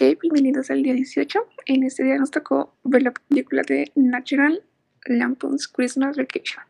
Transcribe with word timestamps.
Ok, 0.00 0.20
bienvenidos 0.22 0.70
al 0.70 0.84
día 0.84 0.94
18. 0.94 1.40
En 1.66 1.82
este 1.82 2.04
día 2.04 2.18
nos 2.18 2.30
tocó 2.30 2.72
ver 2.84 3.02
la 3.02 3.10
película 3.10 3.62
de 3.66 3.90
Natural 3.96 4.62
Lampoon's 5.06 5.66
Christmas 5.66 6.16
Vacation. 6.16 6.62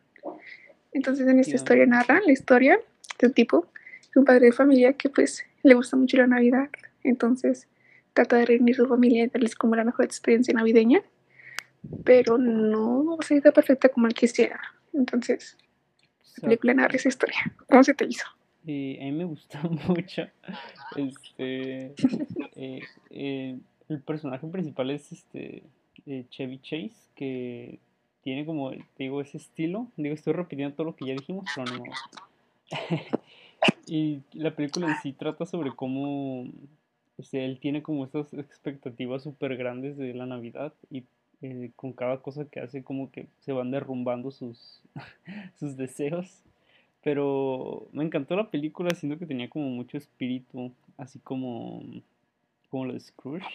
Entonces 0.93 1.29
en 1.29 1.39
esta 1.39 1.57
historia 1.57 1.85
narra 1.85 2.23
la 2.25 2.33
historia 2.33 2.81
de 3.19 3.27
un 3.27 3.35
tipo, 3.35 3.71
de 4.15 4.21
un 4.21 4.25
padre 4.25 4.47
de 4.47 4.53
familia 4.53 4.95
que 4.95 5.11
pues 5.11 5.45
le 5.63 5.75
gusta 5.75 5.95
mucho 5.99 6.17
la 6.17 6.27
Navidad. 6.27 6.71
Entonces 7.05 7.69
trata 8.15 8.39
de 8.39 8.47
reunir 8.47 8.77
su 8.77 8.87
familia 8.87 9.25
y 9.25 9.27
darles 9.27 9.55
como 9.55 9.77
la 9.77 9.85
mejor 9.85 10.07
experiencia 10.07 10.55
navideña. 10.55 11.03
Pero 12.05 12.39
no 12.39 13.19
se 13.21 13.37
hizo 13.37 13.53
perfecta 13.53 13.91
como 13.91 14.07
él 14.07 14.15
quisiera. 14.15 14.59
Entonces 14.95 15.59
la 16.39 16.49
película 16.49 16.73
narra 16.73 16.97
esa 16.97 17.11
historia. 17.11 17.41
¿Cómo 17.69 17.85
se 17.85 17.93
te 17.93 18.07
hizo? 18.07 18.25
Eh, 18.67 18.99
a 19.01 19.05
mí 19.05 19.13
me 19.13 19.25
gusta 19.25 19.61
mucho. 19.87 20.23
Este, 20.97 21.95
eh, 22.59 22.81
eh, 23.11 23.57
el 23.89 24.01
personaje 24.01 24.47
principal 24.49 24.91
es 24.91 25.13
este 25.13 25.63
eh, 26.07 26.25
Chevy 26.29 26.59
Chase, 26.59 26.97
que 27.15 27.79
tiene 28.23 28.45
como, 28.45 28.73
digo, 28.99 29.21
ese 29.21 29.39
estilo. 29.39 29.87
Digo, 29.97 30.15
estoy 30.15 30.33
repitiendo 30.33 30.75
todo 30.75 30.89
lo 30.89 30.97
que 30.97 31.07
ya 31.07 31.13
dijimos, 31.13 31.47
pero 31.55 31.73
no. 31.79 31.85
y 33.87 34.21
la 34.33 34.55
película 34.57 34.89
en 34.89 34.97
sí 35.03 35.13
trata 35.13 35.47
sobre 35.47 35.71
cómo 35.71 36.49
este, 37.17 37.45
él 37.45 37.61
tiene 37.61 37.83
como 37.83 38.05
estas 38.05 38.35
expectativas 38.35 39.23
súper 39.23 39.57
grandes 39.57 39.97
de 39.97 40.13
la 40.13 40.27
Navidad 40.27 40.75
y 40.91 41.05
con 41.77 41.93
cada 41.93 42.19
cosa 42.19 42.47
que 42.47 42.59
hace 42.59 42.83
como 42.83 43.13
que 43.13 43.29
se 43.43 43.53
van 43.53 43.71
derrumbando 43.71 44.33
sus, 44.33 44.83
sus 45.61 45.77
deseos. 45.77 46.43
Pero 47.05 47.87
me 47.93 48.05
encantó 48.05 48.35
la 48.35 48.51
película, 48.51 48.91
siento 48.91 49.19
que 49.19 49.27
tenía 49.27 49.49
como 49.49 49.69
mucho 49.69 49.97
espíritu, 49.97 50.73
así 50.97 51.21
como, 51.21 51.83
como 52.71 52.87
lo 52.87 52.93
de 52.93 53.01
Scrooge. 53.01 53.47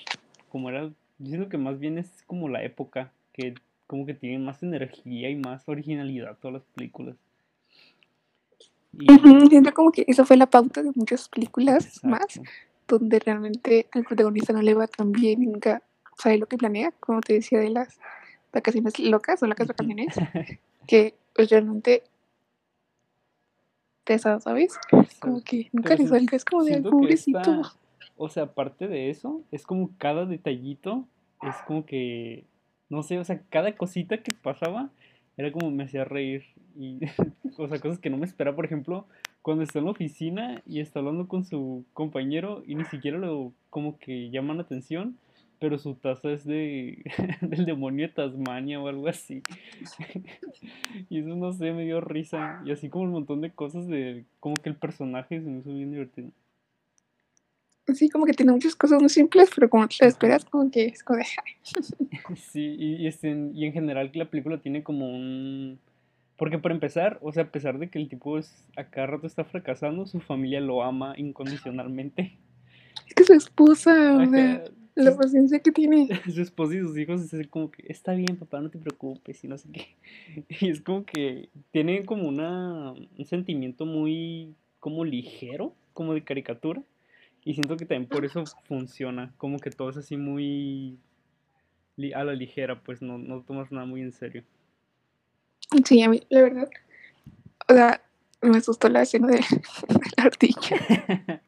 Como 0.50 0.70
era, 0.70 0.84
yo 1.20 1.28
siento 1.28 1.50
que 1.50 1.58
más 1.58 1.80
bien 1.80 1.98
es 1.98 2.24
como 2.28 2.50
la 2.50 2.64
época, 2.64 3.12
que 3.34 3.56
como 3.88 4.06
que 4.06 4.14
tiene 4.14 4.40
más 4.40 4.64
energía 4.64 5.30
y 5.30 5.36
más 5.36 5.68
originalidad 5.68 6.38
todas 6.40 6.54
las 6.56 6.64
películas. 6.76 7.16
Y, 8.94 9.08
Siento 9.50 9.74
como 9.74 9.92
que 9.92 10.06
esa 10.08 10.24
fue 10.26 10.38
la 10.38 10.46
pauta 10.48 10.84
de 10.84 10.92
muchas 10.96 11.28
películas 11.30 12.00
más. 12.04 12.40
donde 12.88 13.20
realmente 13.20 13.88
al 13.92 14.04
protagonista 14.04 14.54
no 14.54 14.62
le 14.62 14.74
va 14.74 14.88
tan 14.88 15.12
bien 15.12 15.42
y 15.42 15.48
nunca 15.48 15.82
sabe 16.18 16.38
lo 16.38 16.46
que 16.48 16.58
planea, 16.58 16.92
como 17.00 17.22
te 17.22 17.34
decía 17.34 17.60
de 17.60 17.70
las 17.70 17.98
vacaciones 18.52 19.00
locas 19.00 19.42
o 19.42 19.48
locas 19.48 19.68
vacaciones, 19.68 20.14
que 20.88 21.16
pues 21.34 21.50
realmente 21.50 22.04
pesa, 24.04 24.40
¿sabes? 24.40 24.74
Como 25.20 25.42
que 25.44 25.70
nunca 25.72 25.96
le 25.96 26.08
salga, 26.08 26.36
es 26.38 26.46
como 26.46 26.64
de 26.66 26.74
"Ay, 26.76 26.82
siento 26.82 26.90
que 26.90 26.96
pobrecito. 26.96 27.40
esta, 27.40 27.74
o 28.18 28.30
sea, 28.30 28.44
aparte 28.44 28.88
de 28.88 29.10
eso, 29.10 29.44
es 29.52 29.66
como 29.66 29.92
cada 29.98 30.26
detallito, 30.26 31.08
es 31.42 31.56
como 31.68 31.86
que, 31.86 32.46
no 32.90 33.04
sé, 33.04 33.20
o 33.20 33.24
sea, 33.24 33.42
cada 33.50 33.76
cosita 33.76 34.18
que 34.18 34.34
pasaba 34.34 34.90
era 35.38 35.52
como 35.52 35.72
me 35.72 35.84
hacía 35.84 36.06
reír 36.06 36.44
y, 36.78 37.00
o 37.58 37.68
sea, 37.68 37.80
cosas 37.80 38.00
que 38.00 38.10
no 38.10 38.18
me 38.18 38.26
esperaba, 38.26 38.56
por 38.56 38.66
ejemplo, 38.66 39.06
cuando 39.42 39.64
está 39.64 39.80
en 39.80 39.86
la 39.86 39.92
oficina 39.92 40.62
y 40.66 40.80
está 40.80 41.00
hablando 41.00 41.28
con 41.28 41.44
su 41.44 41.86
compañero 41.94 42.64
y 42.66 42.76
ni 42.76 42.86
siquiera 42.86 43.18
lo 43.18 43.52
como 43.70 43.98
que 44.00 44.30
llaman 44.30 44.58
la 44.58 44.64
atención, 44.64 45.18
pero 45.60 45.78
su 45.78 45.96
taza 45.96 46.32
es 46.32 46.46
de 46.46 47.04
del 47.42 47.66
demonio 47.66 48.08
de 48.08 48.14
Tasmania 48.14 48.82
o 48.82 48.88
algo 48.88 49.08
así. 49.08 49.42
Y 51.10 51.20
eso 51.20 51.36
no 51.36 51.52
sé, 51.52 51.74
me 51.74 51.84
dio 51.84 52.00
risa. 52.00 52.62
Y 52.66 52.72
así 52.72 52.90
como 52.90 53.06
un 53.06 53.12
montón 53.12 53.42
de 53.42 53.52
cosas 53.52 53.88
de 53.88 54.26
como 54.40 54.56
que 54.56 54.70
el 54.70 54.76
personaje 54.76 55.42
se 55.42 55.50
me 55.50 55.60
hizo 55.60 55.74
bien 55.74 55.92
divertido. 55.92 56.30
Sí, 57.94 58.10
como 58.10 58.26
que 58.26 58.34
tiene 58.34 58.52
muchas 58.52 58.76
cosas 58.76 59.02
muy 59.02 59.10
simples, 59.10 59.50
pero 59.54 59.70
como 59.70 59.88
te 59.88 59.96
lo 60.00 60.08
esperas, 60.08 60.46
como 60.46 60.72
que 60.72 60.86
es 60.86 61.04
como 61.04 61.20
de. 61.20 61.26
Sí, 62.36 62.76
y, 62.80 62.96
y, 62.96 63.08
este, 63.08 63.30
y 63.54 63.66
en 63.66 63.74
general 63.74 64.12
que 64.12 64.20
la 64.20 64.30
película 64.30 64.58
tiene 64.60 64.84
como 64.84 65.10
un... 65.10 65.80
Porque 66.38 66.58
para 66.60 66.74
empezar, 66.74 67.20
o 67.22 67.32
sea, 67.32 67.44
a 67.44 67.52
pesar 67.52 67.78
de 67.78 67.90
que 67.90 68.00
el 68.00 68.10
tipo 68.10 68.38
es, 68.38 68.66
a 68.76 68.86
cada 68.86 69.08
rato 69.08 69.28
está 69.28 69.44
fracasando, 69.44 70.06
su 70.06 70.20
familia 70.20 70.62
lo 70.62 70.82
ama 70.82 71.14
incondicionalmente. 71.18 72.38
es 73.08 73.14
que 73.14 73.24
su 73.24 73.34
esposa, 73.34 74.18
o 74.18 74.26
sea, 74.30 74.64
la 74.96 75.16
paciencia 75.16 75.60
que 75.60 75.72
tiene. 75.72 76.08
su 76.34 76.42
esposa 76.42 76.76
y 76.76 76.80
sus 76.80 76.98
hijos 76.98 77.34
es 77.34 77.48
como 77.48 77.72
que, 77.72 77.84
está 77.88 78.14
bien, 78.14 78.38
papá, 78.38 78.62
no 78.62 78.70
te 78.70 78.80
preocupes 78.80 79.44
y 79.44 79.48
no 79.48 79.58
sé 79.58 79.70
qué. 79.72 79.88
Y 80.62 80.70
es 80.70 80.82
como 80.82 81.06
que 81.06 81.50
tiene 81.72 82.06
como 82.06 82.28
una, 82.28 82.92
un 82.92 83.26
sentimiento 83.26 83.86
muy 83.86 84.56
como 84.80 85.06
ligero, 85.06 85.74
como 85.94 86.14
de 86.14 86.24
caricatura. 86.24 86.82
Y 87.46 87.54
siento 87.54 87.76
que 87.78 87.86
también 87.86 88.08
por 88.08 88.26
eso 88.26 88.44
funciona, 88.68 89.34
como 89.38 89.60
que 89.60 89.70
todo 89.70 89.90
es 89.90 89.98
así 89.98 90.18
muy 90.18 90.98
a 92.16 92.24
la 92.24 92.34
ligera, 92.34 92.82
pues 92.82 93.02
no, 93.02 93.18
no 93.18 93.42
tomas 93.42 93.72
nada 93.72 93.86
muy 93.86 94.02
en 94.02 94.12
serio. 94.12 94.44
Sí, 95.86 96.02
a 96.02 96.10
mí, 96.10 96.22
la 96.30 96.42
verdad, 96.42 96.70
o 97.70 97.74
sea, 97.74 98.02
me 98.42 98.58
asustó 98.58 98.90
la 98.90 99.04
escena 99.04 99.28
de, 99.28 99.36
de 99.38 100.00
la 100.18 100.24
ardilla. 100.24 101.42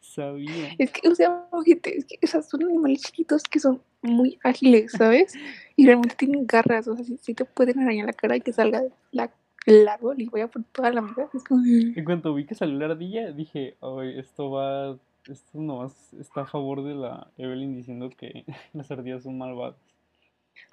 Sabía. 0.00 0.74
Es 0.78 0.90
que, 0.90 1.08
o 1.08 1.14
sea, 1.14 1.46
ojete, 1.50 1.96
es 1.98 2.04
que, 2.04 2.18
o 2.22 2.26
sea, 2.26 2.42
son 2.42 2.64
animales 2.64 3.02
chiquitos 3.02 3.44
que 3.44 3.60
son 3.60 3.80
muy 4.02 4.38
ágiles, 4.42 4.92
¿sabes? 4.92 5.32
Y 5.76 5.86
realmente 5.86 6.16
tienen 6.16 6.46
garras, 6.46 6.86
o 6.88 6.96
sea, 6.96 7.04
si, 7.04 7.34
te 7.34 7.44
pueden 7.44 7.80
arañar 7.80 8.06
la 8.06 8.12
cara 8.12 8.36
y 8.36 8.40
que 8.40 8.52
salga 8.52 8.82
la, 9.10 9.30
el 9.64 9.88
árbol 9.88 10.20
y 10.20 10.26
vaya 10.26 10.48
por 10.48 10.64
toda 10.64 10.90
la 10.90 11.00
mitad. 11.00 11.26
Es 11.32 11.44
como, 11.44 11.62
de- 11.62 11.94
En 11.96 12.04
cuanto 12.04 12.34
vi 12.34 12.44
que 12.44 12.54
salió 12.54 12.78
la 12.78 12.86
ardilla, 12.86 13.32
dije, 13.32 13.76
ay, 13.80 14.18
esto 14.18 14.50
va, 14.50 14.98
esto 15.28 15.58
nomás 15.58 16.12
está 16.14 16.42
a 16.42 16.46
favor 16.46 16.82
de 16.82 16.94
la 16.94 17.28
Evelyn 17.36 17.74
diciendo 17.76 18.10
que 18.10 18.44
las 18.72 18.90
ardillas 18.90 19.22
son 19.22 19.38
malvadas. 19.38 19.76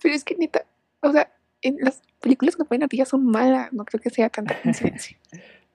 Pero 0.01 0.15
es 0.15 0.23
que 0.23 0.35
neta, 0.35 0.65
o 1.01 1.11
sea, 1.11 1.31
en 1.61 1.77
las 1.79 2.01
películas 2.21 2.55
que 2.55 2.65
ponen 2.65 2.83
ardillas 2.83 3.09
son 3.09 3.25
malas, 3.25 3.71
no 3.73 3.85
creo 3.85 4.01
que 4.01 4.09
sea 4.09 4.29
tanta 4.29 4.59
coincidencia. 4.61 5.17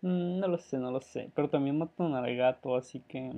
Mm, 0.02 0.38
No 0.40 0.48
lo 0.48 0.58
sé, 0.58 0.78
no 0.78 0.90
lo 0.90 1.00
sé. 1.00 1.30
Pero 1.34 1.48
también 1.48 1.78
matan 1.78 2.14
al 2.14 2.36
gato, 2.36 2.76
así 2.76 3.00
que 3.00 3.32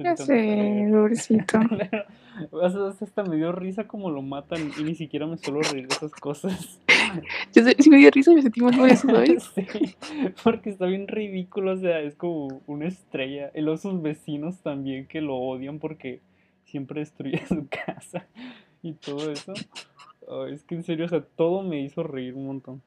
no 0.00 0.16
sé 0.16 0.88
pobrecito. 0.90 1.58
Hasta- 2.62 3.22
me 3.24 3.36
dio 3.36 3.52
risa 3.52 3.86
como 3.86 4.10
lo 4.10 4.22
matan 4.22 4.70
y 4.78 4.82
ni 4.84 4.94
siquiera 4.94 5.26
me 5.26 5.36
suelo 5.38 5.60
reír 5.62 5.88
de 5.88 5.94
esas 5.94 6.12
cosas. 6.12 6.80
Yo 7.54 7.62
sé- 7.62 7.76
sí 7.78 7.90
me 7.90 7.96
dio 7.98 8.10
risa 8.10 8.32
me 8.32 8.42
sentí 8.42 8.60
mal 8.60 8.76
por 8.76 8.88
eso, 8.88 9.06
¿sabes? 9.08 9.44
Sí, 9.54 9.66
porque 10.44 10.70
está 10.70 10.86
bien 10.86 11.08
ridículo, 11.08 11.72
o 11.72 11.76
sea, 11.76 12.00
es 12.00 12.14
como 12.16 12.62
una 12.66 12.86
estrella. 12.86 13.50
Y 13.54 13.60
luego 13.62 13.78
sus 13.78 14.00
vecinos 14.02 14.58
también 14.62 15.06
que 15.06 15.20
lo 15.20 15.36
odian 15.36 15.78
porque 15.78 16.20
siempre 16.64 17.00
destruye 17.00 17.40
su 17.46 17.66
casa 17.68 18.26
y 18.82 18.92
todo 18.92 19.30
eso. 19.32 19.52
Es 20.50 20.62
que 20.64 20.74
en 20.74 20.82
serio, 20.84 21.06
o 21.06 21.08
sea, 21.08 21.22
todo 21.22 21.62
me 21.62 21.80
hizo 21.80 22.02
reír 22.02 22.34
un 22.34 22.46
montón. 22.46 22.82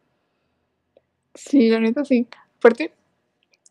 Sí, 1.33 1.69
la 1.69 1.79
neta 1.79 2.05
sí. 2.05 2.27
Aparte, 2.59 2.91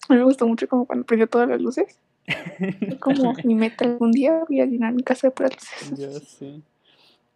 a 0.09 0.15
mí 0.15 0.19
me 0.19 0.25
gustó 0.25 0.47
mucho 0.49 0.67
como 0.67 0.87
cuando 0.87 1.07
prendió 1.07 1.29
todas 1.29 1.49
las 1.49 1.61
luces. 1.61 2.01
Como 3.01 3.35
mi 3.45 3.55
meta 3.55 3.85
algún 3.85 4.13
día 4.13 4.45
voy 4.49 4.61
a 4.61 4.67
llenar 4.67 4.93
mi 4.93 5.03
casa 5.03 5.31
de 5.31 5.45
luces. 5.45 5.99
Ya 5.99 6.11
sé. 6.21 6.61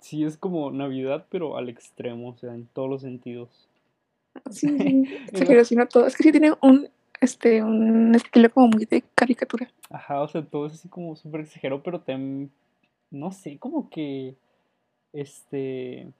Sí, 0.01 0.23
es 0.23 0.37
como 0.37 0.71
Navidad, 0.71 1.25
pero 1.31 1.57
al 1.57 1.71
extremo, 1.71 2.29
o 2.29 2.37
sea, 2.37 2.55
en 2.55 2.67
todos 2.67 2.91
los 2.91 3.01
sentidos. 3.01 3.49
Sí, 4.51 4.69
sí, 4.69 5.05
exageración 5.33 5.81
a 5.81 5.87
todo. 5.87 6.07
Es 6.07 6.15
que 6.15 6.25
sí 6.25 6.31
tiene 6.31 6.53
un, 6.61 6.91
este, 7.23 7.63
un 7.63 8.15
estilo 8.15 8.51
como 8.51 8.69
muy 8.69 8.85
de 8.85 9.03
caricatura. 9.15 9.67
Ajá, 9.89 10.21
o 10.21 10.29
sea, 10.29 10.45
todo 10.45 10.67
es 10.67 10.75
así 10.75 10.89
como 10.89 11.17
súper 11.17 11.41
exagerado, 11.41 11.83
pero 11.83 12.01
también, 12.01 12.51
no 13.11 13.33
sé, 13.33 13.57
como 13.59 13.89
que, 13.89 14.35
este, 15.15 16.13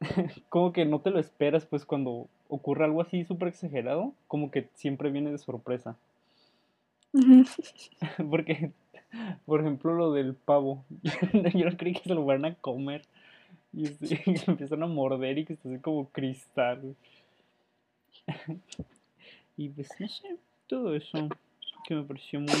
como 0.50 0.74
que 0.74 0.84
no 0.84 1.00
te 1.00 1.10
lo 1.10 1.18
esperas, 1.18 1.64
pues 1.64 1.86
cuando 1.86 2.28
ocurre 2.48 2.84
algo 2.84 3.00
así 3.00 3.24
súper 3.24 3.48
exagerado, 3.48 4.12
como 4.28 4.50
que 4.50 4.68
siempre 4.74 5.10
viene 5.10 5.32
de 5.32 5.38
sorpresa. 5.38 5.96
Porque, 8.30 8.72
por 9.44 9.60
ejemplo, 9.60 9.94
lo 9.94 10.12
del 10.12 10.34
pavo, 10.34 10.84
yo 11.54 11.70
no 11.70 11.76
creí 11.76 11.94
que 11.94 12.08
se 12.08 12.14
lo 12.14 12.24
fueran 12.24 12.44
a 12.44 12.54
comer. 12.54 13.02
Y, 13.72 13.86
este, 13.86 14.22
y 14.26 14.36
lo 14.36 14.52
empiezan 14.52 14.82
a 14.82 14.86
morder 14.86 15.38
y 15.38 15.44
que 15.44 15.54
está 15.54 15.68
así 15.68 15.78
como 15.78 16.08
cristal. 16.10 16.96
Y 19.56 19.68
pues, 19.70 19.88
no 19.98 20.08
sé, 20.08 20.36
todo 20.66 20.94
eso 20.94 21.28
que 21.86 21.94
me 21.94 22.02
pareció 22.02 22.40
muy 22.40 22.52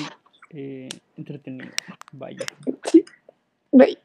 eh, 0.50 0.88
entretenido. 1.16 1.70
Vaya. 2.12 2.46
Bye. 3.72 3.98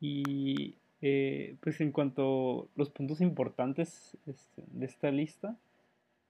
Y 0.00 0.74
eh, 1.00 1.56
pues 1.60 1.80
en 1.80 1.92
cuanto 1.92 2.62
a 2.62 2.78
los 2.78 2.90
puntos 2.90 3.20
importantes 3.20 4.16
este, 4.26 4.64
de 4.66 4.86
esta 4.86 5.10
lista, 5.10 5.56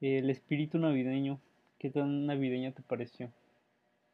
eh, 0.01 0.19
el 0.19 0.29
espíritu 0.29 0.77
navideño, 0.77 1.39
¿qué 1.83 1.89
tan 1.89 2.25
navideña 2.27 2.71
te 2.71 2.81
pareció? 2.81 3.29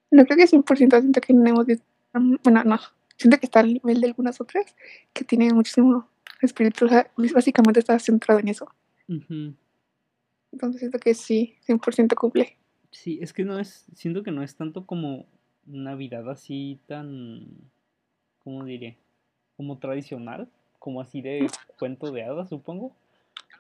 No 0.10 0.25
creo 0.25 0.38
que 0.38 0.48
100% 0.48 1.01
siento 1.01 1.21
que 1.21 1.33
no 1.33 1.48
hemos 1.48 1.68
visto. 1.68 1.86
Bueno, 2.44 2.63
no. 2.63 2.80
Siento 3.16 3.38
que 3.38 3.45
está 3.45 3.60
al 3.60 3.75
nivel 3.75 4.01
de 4.01 4.07
algunas 4.07 4.42
otras 4.42 4.75
que 5.13 5.24
tienen 5.24 5.54
muchísimo 5.54 6.10
espíritu. 6.42 6.86
O 6.86 6.89
sea, 6.89 7.12
básicamente 7.16 7.80
está 7.80 8.00
centrado 8.00 8.39
en 8.39 8.48
eso. 8.48 8.68
Entonces 10.51 10.80
siento 10.80 10.98
que 10.98 11.13
sí, 11.13 11.57
100% 11.68 12.16
cumple. 12.16 12.57
Sí, 12.89 13.19
es 13.21 13.33
que 13.33 13.45
no 13.45 13.60
es, 13.60 13.86
siento 13.94 14.24
que 14.24 14.31
no 14.31 14.42
es 14.42 14.56
tanto 14.56 14.88
como 14.88 15.27
Navidad 15.68 16.27
así 16.27 16.80
tan, 16.88 17.45
¿cómo 18.44 18.66
diré? 18.66 18.98
Como 19.57 19.77
tradicional, 19.77 20.50
como 20.80 21.01
así 21.01 21.21
de 21.21 21.45
cuento 21.77 22.12
de 22.12 22.24
hadas, 22.24 22.50
supongo. 22.50 22.95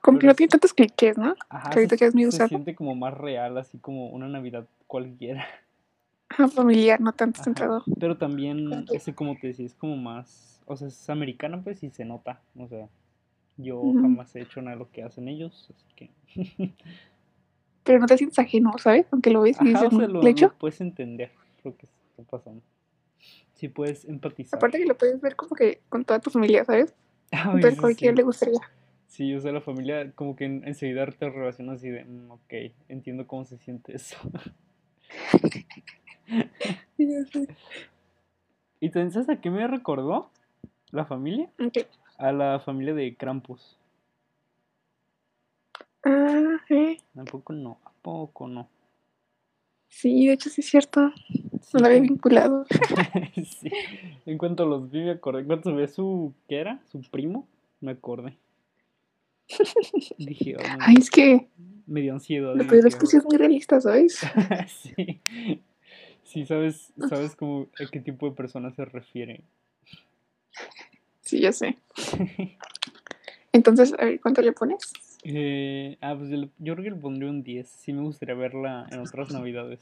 Como 0.01 0.19
que 0.19 0.27
no 0.27 0.33
tiene 0.35 0.49
tantos 0.49 0.73
clichés, 0.73 1.17
¿no? 1.17 1.35
Ajá, 1.49 1.69
Que 1.71 1.79
ahorita 1.79 1.95
se, 1.95 1.99
ya 2.01 2.07
es 2.07 2.15
muy 2.15 2.23
se 2.23 2.29
usado. 2.29 2.47
siente 2.49 2.75
como 2.75 2.95
más 2.95 3.13
real, 3.13 3.57
así 3.57 3.77
como 3.77 4.09
una 4.09 4.27
Navidad 4.27 4.65
cualquiera. 4.87 5.45
Ajá, 6.29 6.47
familiar, 6.47 7.01
no 7.01 7.11
tanto 7.11 7.43
centrado. 7.43 7.83
Pero 7.99 8.17
también, 8.17 8.85
ese 8.93 9.13
como 9.15 9.35
te 9.37 9.47
decía, 9.47 9.65
es 9.65 9.73
como 9.73 9.97
más, 9.97 10.61
o 10.65 10.75
sea, 10.77 10.87
es 10.87 11.09
americana 11.09 11.61
pues 11.63 11.83
y 11.83 11.89
se 11.89 12.05
nota, 12.05 12.39
o 12.57 12.67
sea, 12.67 12.87
yo 13.57 13.81
Ujú. 13.81 14.01
jamás 14.01 14.35
he 14.35 14.41
hecho 14.41 14.61
nada 14.61 14.75
de 14.75 14.79
lo 14.79 14.91
que 14.91 15.03
hacen 15.03 15.27
ellos, 15.27 15.69
así 15.75 15.85
que... 15.95 16.09
Pero 17.83 17.99
no 17.99 18.05
te 18.05 18.17
sientes 18.17 18.37
ajeno, 18.37 18.73
¿sabes? 18.77 19.07
Aunque 19.11 19.31
lo 19.31 19.41
ves 19.41 19.59
y 19.61 19.65
dices, 19.65 19.91
o 19.91 19.97
sea, 19.97 20.07
"Mm, 20.07 20.11
lo, 20.11 20.21
¿le 20.21 20.29
echo?". 20.29 20.47
lo 20.47 20.53
puedes 20.53 20.79
entender 20.81 21.31
lo 21.63 21.75
que 21.75 21.87
está 22.11 22.23
pasando. 22.29 22.61
Sí 23.55 23.67
puedes 23.67 24.05
empatizar. 24.05 24.57
Aparte 24.59 24.77
que 24.77 24.85
lo 24.85 24.95
puedes 24.95 25.19
ver 25.19 25.35
como 25.35 25.55
que 25.55 25.81
con 25.89 26.05
toda 26.05 26.19
tu 26.19 26.29
familia, 26.29 26.63
¿sabes? 26.65 26.93
Ay, 27.31 27.39
Entonces 27.55 27.75
sí, 27.75 27.81
cualquiera 27.81 28.13
sí. 28.13 28.17
le 28.17 28.23
gustaría. 28.23 28.59
Sí, 29.09 29.33
o 29.35 29.41
sea, 29.41 29.51
la 29.51 29.59
familia 29.61 30.11
como 30.13 30.35
que 30.35 30.45
en- 30.45 30.65
enseguida 30.67 31.05
te 31.07 31.29
relacionas 31.29 31.77
así 31.79 31.89
de, 31.89 32.05
"Mm, 32.05 32.31
ok, 32.31 32.53
entiendo 32.87 33.25
cómo 33.27 33.43
se 33.43 33.57
siente 33.57 33.95
eso. 33.95 34.15
¿Y 38.79 38.89
te 38.91 39.11
sabes 39.11 39.29
a 39.29 39.41
qué 39.41 39.49
me 39.49 39.67
recordó 39.67 40.29
la 40.91 41.05
familia? 41.05 41.49
Ok. 41.59 41.79
A 42.17 42.31
la 42.31 42.59
familia 42.59 42.93
de 42.93 43.15
Krampus. 43.15 43.77
Ah, 46.05 46.57
eh. 46.69 46.97
¿A 47.17 47.23
poco 47.25 47.53
no? 47.53 47.77
¿A 47.83 47.91
poco 48.01 48.47
no? 48.47 48.69
Sí, 49.89 50.27
de 50.27 50.33
hecho 50.33 50.49
sí 50.49 50.61
es 50.61 50.67
cierto. 50.69 51.11
Sí, 51.27 51.71
No 51.73 51.79
lo 51.81 51.87
había 51.87 51.99
vinculado. 52.01 52.65
sí. 53.35 53.69
En 54.25 54.37
cuanto 54.37 54.65
los 54.65 54.89
vi 54.91 55.01
me 55.01 55.11
acordé. 55.11 55.41
En 55.41 55.47
cuanto 55.47 55.75
vi 55.75 55.83
a 55.83 55.87
su... 55.87 56.33
¿Qué 56.47 56.59
era? 56.59 56.79
Su 56.91 57.01
primo. 57.01 57.47
Me 57.81 57.91
acordé. 57.91 58.37
Dije, 60.17 60.55
"Oh, 60.57 60.63
Ay, 60.79 60.95
es 60.99 61.09
que 61.09 61.47
me 61.85 62.01
dio 62.01 62.13
ansiedad. 62.13 62.55
lo 62.55 62.67
peor 62.67 62.87
es 62.87 62.95
que 62.95 63.05
sí 63.05 63.17
es 63.17 63.25
muy 63.25 63.37
realista, 63.37 63.79
¿sabes? 63.81 64.19
sí. 64.67 65.21
Sí, 66.23 66.45
sabes, 66.45 66.93
sabes 67.09 67.35
cómo, 67.35 67.67
a 67.83 67.89
qué 67.89 67.99
tipo 68.01 68.29
de 68.29 68.35
persona 68.35 68.71
se 68.71 68.85
refiere. 68.85 69.43
Sí, 71.21 71.39
ya 71.39 71.51
sé. 71.51 71.77
Entonces, 73.51 73.93
a 73.97 74.05
ver, 74.05 74.21
¿cuánto 74.21 74.41
le 74.43 74.51
pones? 74.51 74.93
Eh, 75.23 75.97
ah, 76.01 76.15
pues 76.15 76.29
yo 76.29 76.73
creo 76.75 76.83
que 76.83 76.91
le 76.91 76.95
pondría 76.95 77.29
un 77.29 77.41
10. 77.41 77.67
Sí 77.67 77.93
me 77.93 78.01
gustaría 78.01 78.35
verla 78.35 78.87
en 78.91 78.99
otras 78.99 79.31
navidades. 79.31 79.81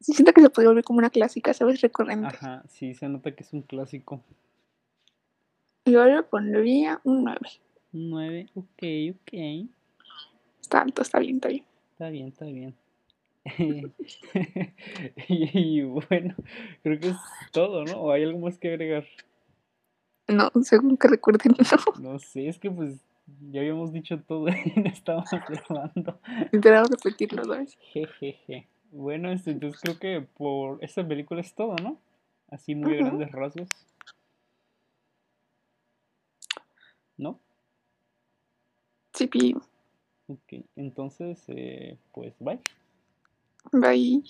Sí, 0.00 0.12
siento 0.12 0.32
que 0.32 0.42
se 0.42 0.50
podría 0.50 0.70
volver 0.70 0.84
como 0.84 0.98
una 0.98 1.10
clásica, 1.10 1.54
¿sabes? 1.54 1.80
Recurrente. 1.80 2.26
Ajá, 2.26 2.64
sí, 2.68 2.94
se 2.94 3.08
nota 3.08 3.34
que 3.34 3.42
es 3.44 3.52
un 3.52 3.62
clásico. 3.62 4.20
Yo 5.84 6.04
le 6.04 6.22
pondría 6.24 7.00
un 7.04 7.22
9. 7.22 7.38
Un 7.92 8.10
9, 8.10 8.48
ok, 8.54 8.82
ok. 9.14 9.68
Está 10.60 10.82
alto, 10.82 11.02
está 11.02 11.18
bien, 11.18 11.36
está 11.36 11.48
bien. 11.48 11.64
Está 11.92 12.10
bien, 12.10 12.28
está 12.28 12.44
bien. 12.44 12.74
y, 15.28 15.82
bueno, 15.82 16.34
creo 16.82 17.00
que 17.00 17.08
es 17.08 17.16
todo, 17.52 17.84
¿no? 17.84 18.00
¿O 18.00 18.10
hay 18.10 18.24
algo 18.24 18.40
más 18.40 18.58
que 18.58 18.68
agregar? 18.68 19.06
No, 20.28 20.50
según 20.62 20.96
que 20.96 21.08
recuerden, 21.08 21.54
no. 22.02 22.12
No 22.12 22.18
sé, 22.18 22.48
es 22.48 22.58
que 22.58 22.70
pues 22.70 22.98
ya 23.50 23.60
habíamos 23.60 23.92
dicho 23.92 24.20
todo 24.20 24.48
y 24.76 24.80
no 24.80 24.88
estábamos 24.88 25.30
grabando. 25.48 26.20
Intentamos 26.52 26.90
repetirlo, 26.90 27.44
¿sabes? 27.44 27.78
Jejeje. 27.92 28.66
Bueno, 28.90 29.30
este, 29.30 29.52
entonces 29.52 29.80
creo 29.80 29.98
que 29.98 30.26
por 30.36 30.82
esta 30.82 31.06
película 31.06 31.40
es 31.40 31.54
todo, 31.54 31.76
¿no? 31.76 31.98
Así 32.50 32.74
muy 32.74 32.96
grandes 32.96 33.30
rasgos. 33.32 33.68
¿No? 37.16 37.40
Pi. 39.24 39.54
Ok, 40.28 40.64
entonces, 40.74 41.42
eh, 41.48 41.96
pues 42.12 42.34
bye. 42.40 42.60
Bye. 43.72 44.22